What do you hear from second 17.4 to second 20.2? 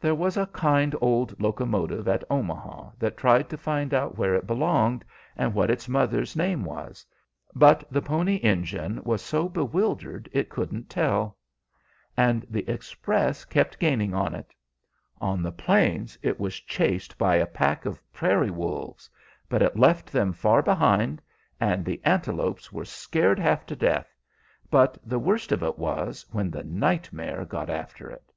pack of prairie wolves, but it left